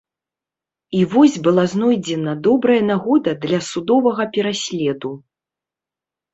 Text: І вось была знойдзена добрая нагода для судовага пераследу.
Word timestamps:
І 0.99 1.01
вось 1.11 1.37
была 1.47 1.65
знойдзена 1.73 2.33
добрая 2.49 2.79
нагода 2.91 3.37
для 3.45 3.61
судовага 3.69 4.23
пераследу. 4.35 5.11